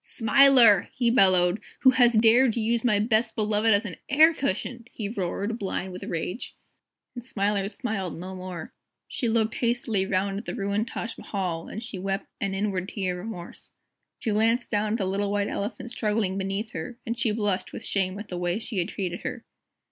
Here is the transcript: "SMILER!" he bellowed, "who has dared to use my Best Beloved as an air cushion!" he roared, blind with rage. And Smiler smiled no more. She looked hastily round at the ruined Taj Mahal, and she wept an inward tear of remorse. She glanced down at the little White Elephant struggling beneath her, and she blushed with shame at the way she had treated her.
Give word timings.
"SMILER!" 0.03 0.89
he 0.93 1.11
bellowed, 1.11 1.59
"who 1.81 1.91
has 1.91 2.13
dared 2.13 2.53
to 2.53 2.59
use 2.59 2.83
my 2.83 2.97
Best 2.97 3.35
Beloved 3.35 3.71
as 3.71 3.85
an 3.85 3.97
air 4.09 4.33
cushion!" 4.33 4.85
he 4.91 5.07
roared, 5.09 5.59
blind 5.59 5.91
with 5.91 6.05
rage. 6.05 6.55
And 7.13 7.23
Smiler 7.23 7.69
smiled 7.69 8.17
no 8.17 8.33
more. 8.33 8.73
She 9.07 9.29
looked 9.29 9.53
hastily 9.53 10.07
round 10.07 10.39
at 10.39 10.45
the 10.45 10.55
ruined 10.55 10.87
Taj 10.87 11.19
Mahal, 11.19 11.67
and 11.67 11.83
she 11.83 11.99
wept 11.99 12.25
an 12.39 12.55
inward 12.55 12.89
tear 12.89 13.19
of 13.19 13.27
remorse. 13.27 13.73
She 14.17 14.31
glanced 14.31 14.71
down 14.71 14.93
at 14.93 14.97
the 14.97 15.05
little 15.05 15.29
White 15.31 15.49
Elephant 15.49 15.91
struggling 15.91 16.35
beneath 16.35 16.71
her, 16.71 16.97
and 17.05 17.15
she 17.15 17.31
blushed 17.31 17.71
with 17.71 17.85
shame 17.85 18.17
at 18.17 18.27
the 18.29 18.39
way 18.39 18.57
she 18.57 18.79
had 18.79 18.89
treated 18.89 19.19
her. 19.21 19.45